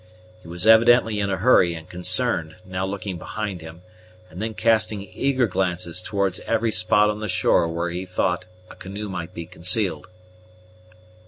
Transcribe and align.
He 0.41 0.47
was 0.47 0.65
evidently 0.65 1.19
in 1.19 1.29
a 1.29 1.37
hurry 1.37 1.75
and 1.75 1.87
concerned, 1.87 2.55
now 2.65 2.87
looking 2.87 3.19
behind 3.19 3.61
him, 3.61 3.83
and 4.31 4.41
then 4.41 4.55
casting 4.55 5.03
eager 5.13 5.45
glances 5.45 6.01
towards 6.01 6.39
every 6.47 6.71
spot 6.71 7.11
on 7.11 7.19
the 7.19 7.29
shore 7.29 7.67
where 7.67 7.91
he 7.91 8.07
thought 8.07 8.47
a 8.71 8.75
canoe 8.75 9.09
might 9.09 9.35
be 9.35 9.45
concealed. 9.45 10.07